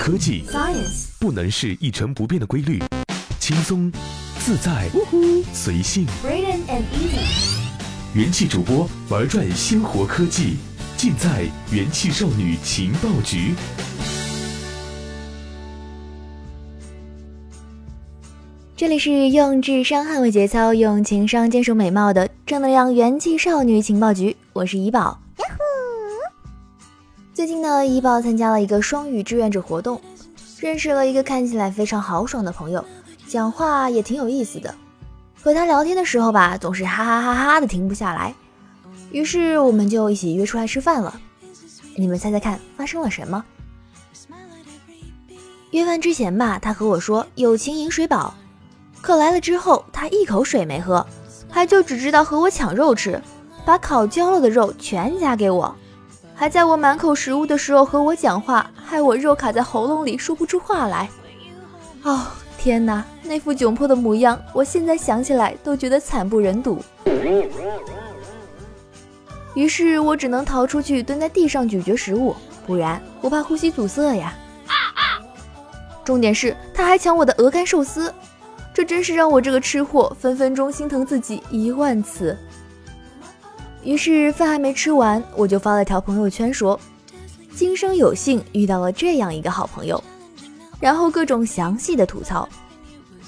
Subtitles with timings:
[0.00, 2.82] 科技 Science 不能是一成不变的规律，
[3.38, 3.92] 轻松、
[4.38, 4.88] 自在、
[5.52, 6.06] 随性。
[6.24, 10.56] Braden and Easy 元气主播玩转鲜活科技，
[10.96, 13.54] 尽在元气少女情报局。
[18.74, 25.19] 这里是用智商捍卫节操，用情商坚守美貌的正能量元气少女情报局，我是怡宝。
[27.40, 29.98] 最近呢，怡宝参加了一个双语志愿者活动，
[30.58, 32.84] 认识了一个看起来非常豪爽的朋友，
[33.26, 34.74] 讲话也挺有意思的。
[35.42, 38.34] 和他聊天的时候吧，总是哈哈哈哈的停不下来。
[39.10, 41.18] 于是我们就一起约出来吃饭了。
[41.96, 43.42] 你们猜猜看，发生了什么？
[45.70, 48.34] 约饭之前吧，他和我说友情饮水饱。
[49.00, 51.06] 可来了之后，他一口水没喝，
[51.48, 53.18] 还就只知道和我抢肉吃，
[53.64, 55.74] 把烤焦了的肉全夹给我，
[56.40, 61.06] 还在我满口食物的时候和我讲话，害我肉卡在喉咙里说不出话来。
[62.02, 66.82] 哦，天哪，那副窘迫的模样，我现在想起来都觉得惨不忍睹。
[69.52, 72.34] 于是我只能逃出去，蹲在地上咀嚼食物，
[72.66, 74.32] 不然我怕呼吸阻塞呀。
[76.02, 78.10] 重点是，他还抢我的鹅肝寿司。
[78.72, 82.34] 这真是让我这个吃货分分钟心疼自己一万次。
[83.82, 86.78] 于是饭还没吃完，我就发了条朋友圈说
[87.54, 90.02] ：“今生有幸遇到了这样一个好朋友。”
[90.80, 92.48] 然后各种详细的吐槽。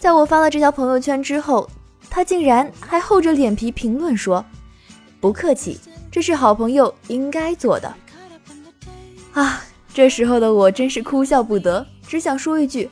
[0.00, 1.68] 在我发了这条朋友圈之后，
[2.08, 4.44] 他竟然还厚着脸皮评论说
[5.20, 5.80] ：“不客气，
[6.10, 7.92] 这是好朋友应该做的。”
[9.34, 12.88] 啊，这时候的我真是哭笑不得，只想说一句：“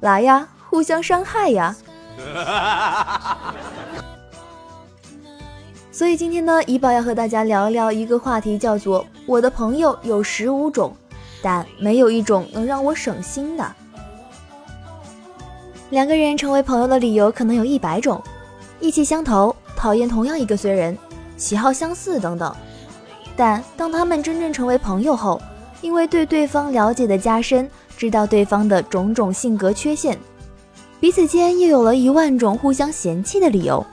[0.00, 1.76] 来呀！”互相伤害呀！
[5.94, 10.92] 所以今天呢，怡宝要和大家聊一聊一个话题，叫做“我的朋友有十五种，
[11.40, 13.72] 但没有一种能让我省心的”。
[15.90, 18.20] 两个人成为朋友的理由可能有一百种：
[18.80, 20.98] 意气相投、讨厌同样一个衰人、
[21.36, 22.52] 喜好相似等等。
[23.36, 25.40] 但当他们真正成为朋友后，
[25.80, 30.18] 因为对对方了解的加深，知道对方的种种性格缺陷。
[30.98, 33.86] 彼此间又有了一万种互相嫌弃的理由，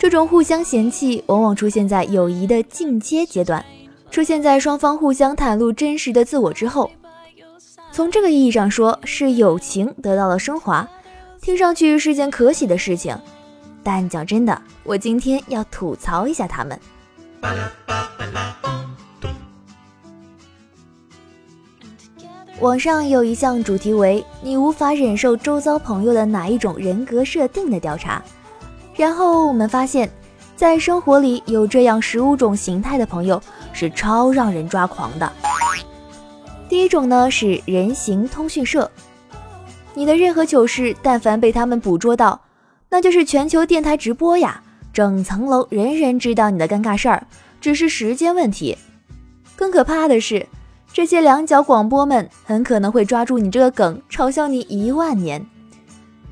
[0.00, 3.62] 这种互相嫌弃往往出现在友谊的进阶阶段，
[4.10, 6.90] 出现在双方互相袒露真实的自我之后。
[7.92, 10.88] 从这个意义上说，是友情得到了升华，
[11.42, 13.14] 听上去是件可喜的事情。
[13.82, 16.80] 但讲真的，我今天要吐槽一下他们。
[22.60, 28.22] 网上有一项主题为“你无法忍受周遭朋友的哪一种人格设定”的调查，
[28.94, 30.10] 然后我们发现，
[30.56, 33.42] 在生活里有这样十五种形态的朋友
[33.72, 35.32] 是超让人抓狂的。
[36.68, 38.90] 第一种呢是人形通讯社，
[39.94, 42.40] 你的任何糗事，但凡被他们捕捉到，
[42.88, 44.62] 那就是全球电台直播呀，
[44.92, 47.26] 整层楼人人知道你的尴尬事儿，
[47.60, 48.76] 只是时间问题。
[49.56, 50.46] 更可怕的是。
[50.92, 55.46] 这些两脚广播们很可能会抓住你这个梗，嘲笑你一万年。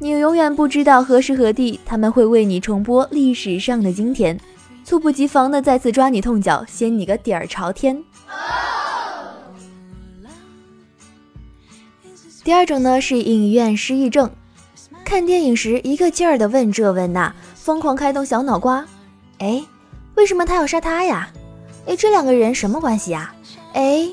[0.00, 4.38] 你永远不知道何时何地他们会为你重播历史上的今天，
[4.84, 8.02] 猝不及防的再次抓你痛脚，掀你个底儿朝天。
[12.44, 14.30] 第二种呢是影院失忆症，
[15.04, 18.86] 看电影时一个劲儿的问这问那，疯狂开动小脑瓜。
[19.38, 19.62] 哎，
[20.14, 21.28] 为什么他要杀他呀？
[21.86, 23.34] 哎，这两个人什么关系呀？
[23.72, 24.08] 哎。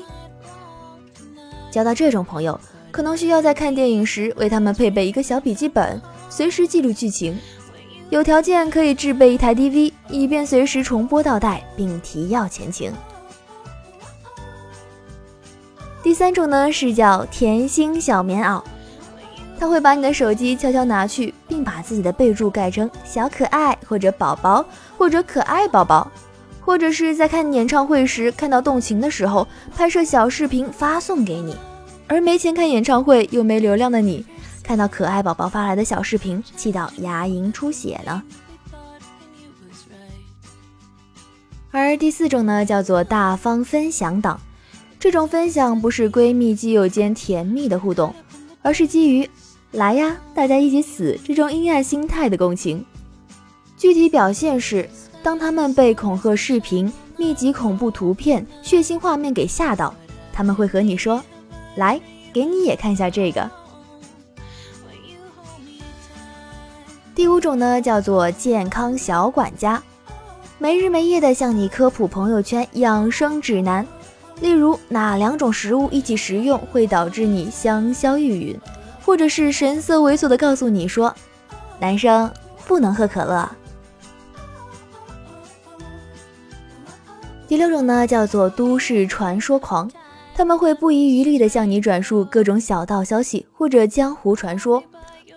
[1.70, 2.58] 交到这种朋友，
[2.96, 7.38] 可能需要在看电影时为他们配备一个小笔记本，随时记录剧情。
[8.08, 12.90] 有条件可以置备一台 DV，以便随时重播倒带，并提要前情。
[16.02, 18.62] 第三种呢是叫甜心小棉袄，
[19.60, 24.64] 他会把你的手机悄悄拿去，并把自己的备注改成小可爱或者宝宝
[24.96, 26.10] 或者可爱宝宝。
[26.62, 29.46] 或者是在看演唱会时看到动情的时候，
[29.76, 31.52] 拍摄小视频发送给你；
[32.06, 34.24] 而没钱看演唱会又没流量的你，
[34.62, 38.22] 看到可爱宝宝发来的小视频，气到牙龈出血了。
[41.70, 44.40] 而第四种呢，叫做大方分享党。
[44.98, 48.14] 这种分享不是闺蜜基友间甜蜜的互动，
[48.62, 49.28] 而是基于
[49.72, 52.84] “来呀，大家一起死”这种阴暗心态的共情。
[53.76, 54.88] 具体表现是。
[55.22, 59.92] 当他们被恐吓视频、密集恐怖图片、血腥画面给吓到，
[60.32, 61.20] 他们会和你说
[61.76, 62.00] ：“来，
[62.32, 63.48] 给你也看一下这个。”
[67.14, 69.82] 第五种呢，叫做健康小管家，
[70.58, 73.86] 没日没夜的向你科普朋友圈养生指南，
[74.40, 78.58] 例如哪两种食物一起食用会导致你香消玉殒，
[79.02, 81.14] 或者是神色猥琐的告诉你说，
[81.78, 82.30] 男生
[82.66, 83.48] 不能喝可乐。
[87.48, 89.90] 第六种呢，叫做都市传说狂，
[90.36, 94.84] 他们会不遗余力的向你转述各种小道消息或者江湖传说，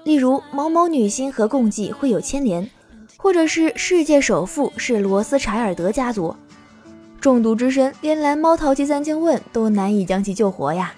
[0.03, 2.69] 例如某某女星和共济会有牵连，
[3.15, 6.35] 或者是世界首富是罗斯柴尔德家族。
[7.21, 10.93] 中毒之身，连蓝猫淘气三千问都难以将其救活呀。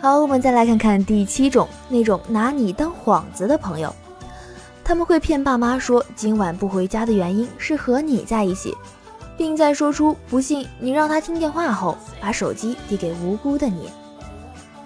[0.00, 3.94] 好，我们再来看看第七种，那种拿你当幌子的朋友。
[4.84, 8.74] 他们会骗爸妈说今晚不回家的原因是和你在一起，
[9.40, 13.88] 并在说出不信你让他听电话后，把手机递给无辜的你，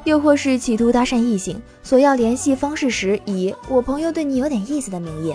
[0.05, 5.35] 又或是企图搭讪异性，索要联系方式时，以我朋友对你有点意思的名义。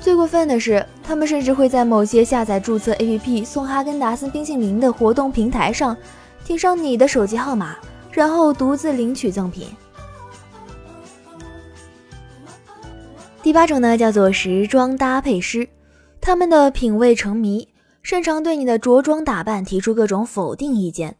[0.00, 5.96] 最过分的是，他们甚至会在某些下载注册 APP 送哈根达斯冰淇淋的活动平台上，
[6.44, 7.76] 填上你的手机号码，
[8.10, 9.68] 然后独自领取赠品。
[13.44, 15.68] 第八种呢，叫做时装搭配师，
[16.20, 17.68] 他们的品味成迷，
[18.02, 21.16] 擅长对你的着装打扮提出各种否定意见。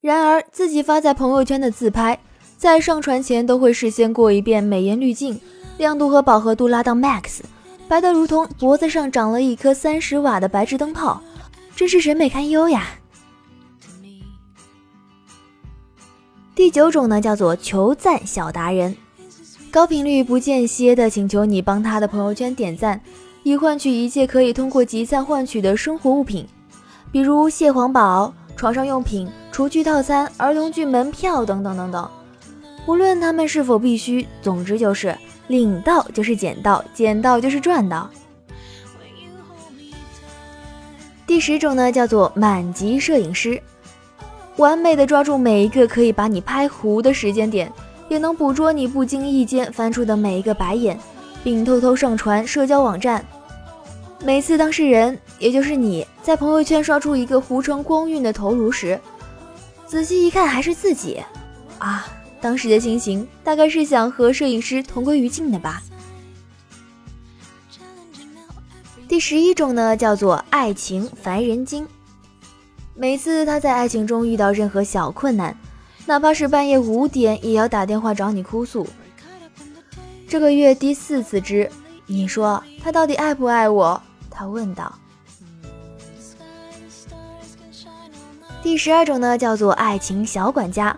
[0.00, 2.18] 然而，自己发在朋友圈的自拍，
[2.56, 5.40] 在上传前都会事先过一遍美颜滤镜，
[5.78, 7.40] 亮度和饱和度拉到 max，
[7.88, 11.22] 白得如同脖子上长了一颗三十瓦的白炽灯泡，
[11.74, 12.86] 真是审美堪忧呀。
[16.54, 18.94] 第九种呢，叫做求赞小达人。
[19.70, 23.00] 高频率不间歇的请求你帮他的朋友圈点赞，
[23.42, 26.46] 以换取一切可以通过集赞换取的生活物品，
[27.10, 32.10] 比如蟹黄堡、床上用品、厨具套餐、儿童剧门票等等等等。
[32.86, 35.16] 无论他们是否必须，总之就是
[35.48, 38.08] 领到就是捡到，捡到就是赚到。
[41.26, 43.62] 第十种呢，叫做满级摄影师，
[44.56, 47.72] 完美的抓住每一个可以把你拍糊的时间点。
[48.08, 50.98] 也能捕捉你不经意间翻出的每一个白眼，
[51.42, 53.24] 并偷偷上传社交网站。
[54.24, 59.00] 每次当事人，也就是你在朋友圈刷出一个糊成光晕的头颅时，
[59.86, 61.22] 仔细一看还是自己
[61.78, 62.06] 啊！
[62.40, 65.82] 当时的心情大概是想和摄影师同归于尽的吧。
[69.06, 71.86] 第十一种呢，叫做爱情烦人精。
[72.94, 75.56] 每次他在爱情中遇到任何小困难。
[76.06, 78.86] 哪怕是半夜五点，也要打电话找你哭诉。
[80.30, 81.68] 这个月第四次之，
[82.06, 84.00] 你说他到底爱不爱我？
[84.30, 84.96] 他问道。
[88.62, 90.96] 第十二种呢，叫做爱情小管家。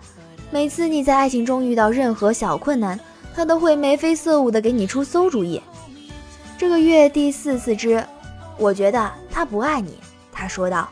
[0.51, 2.99] 每次你在爱情中遇到任何小困难，
[3.33, 5.59] 他都会眉飞色舞的给你出馊主意。
[6.55, 8.05] 这个月第四次之，
[8.55, 9.97] 我觉得他不爱你。
[10.31, 10.87] 他说道。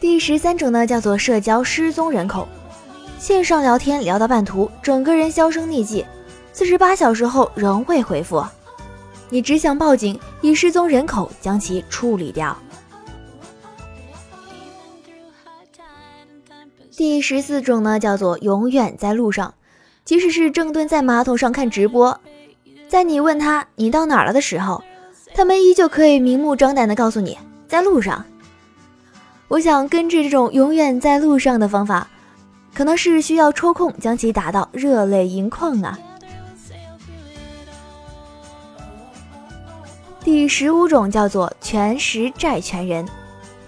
[0.00, 2.48] 第十三种呢，叫做社交失踪人口，
[3.18, 6.06] 线上聊天聊到半途，整个人销声匿迹，
[6.52, 8.44] 四十八小时后仍未回复，
[9.28, 12.56] 你只想报警，以失踪人口将其处理掉。
[16.96, 19.52] 第十四种呢，叫做永远在路上，
[20.04, 22.20] 即使是正蹲在马桶上看直播，
[22.88, 24.82] 在你问他你到哪了的时候，
[25.34, 27.36] 他们依旧可以明目张胆的告诉你
[27.66, 28.24] 在路上。
[29.48, 32.08] 我想根治这种永远在路上的方法，
[32.78, 35.98] 可能是需要抽空将其打到热泪盈眶啊。
[40.22, 43.04] 第十五种叫做全时债权人，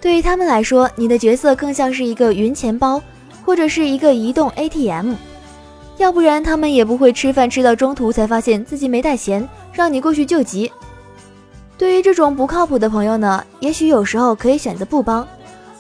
[0.01, 3.03] 对于他们来说，你的角色更像是一个云钱包，
[3.45, 5.15] 或者是一个移动 ATM，
[5.97, 10.71] 要不然他们也不会吃饭吃到中途才发现自己没带钱，让你过去救急。
[11.77, 15.27] 对于这种不靠谱的朋友呢，也许有时候可以选择不帮。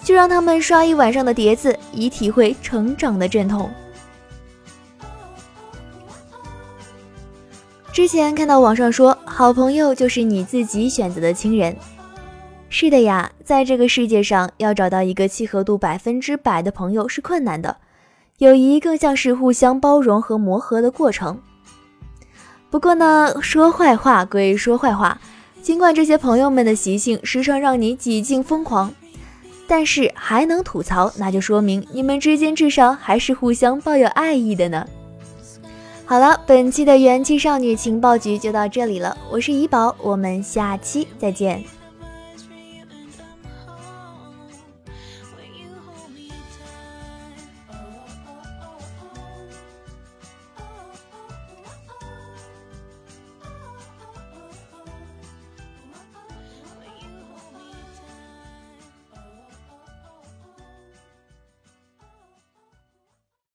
[0.02, 3.71] 就让他们刷一晚上的碟子，以体会成长的阵痛。
[7.92, 11.76] 之前看到网上说，好朋友就是你自己选择的亲人。
[12.69, 17.76] 是的呀，在这个世界上，要找到一个契合度百分之百的朋友是困难的，
[18.38, 21.40] 友谊更像是互相包容和磨合的过程。
[22.71, 25.21] 不过呢，说坏话归说坏话，
[25.61, 28.95] 尽管这些朋友们的习性时常让你几近疯狂。
[29.71, 34.85] 但是还能吐槽，那就说明你们之间至少还是互相抱有爱意的呢。
[36.05, 41.62] 好了，本期的元气少女情报局就到这里了，我是怡宝，我们下期再见。